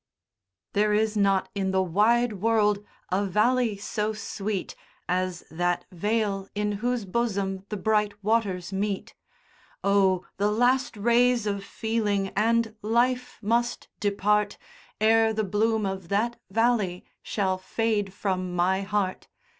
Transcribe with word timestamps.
There 0.73 0.95
is 0.95 1.15
not 1.15 1.49
in 1.53 1.69
the 1.69 1.83
wide 1.83 2.33
world 2.41 2.83
a 3.11 3.23
valley 3.23 3.77
so 3.77 4.13
sweet 4.13 4.75
As 5.07 5.43
that 5.51 5.85
vale 5.91 6.49
in 6.55 6.71
whose 6.81 7.05
bosom 7.05 7.67
the 7.69 7.77
bright 7.77 8.23
waters 8.23 8.73
meet; 8.73 9.13
Oh! 9.83 10.25
the 10.37 10.49
last 10.51 10.97
rays 10.97 11.45
of 11.45 11.63
feeling 11.63 12.29
and 12.29 12.75
life 12.81 13.37
must 13.43 13.89
depart, 13.99 14.57
Ere 14.99 15.33
the 15.33 15.43
bloom 15.43 15.85
of 15.85 16.09
that 16.09 16.39
valley 16.49 17.05
shall 17.21 17.59
fade 17.59 18.11
from 18.11 18.55
my 18.55 18.81
heart. 18.81 19.27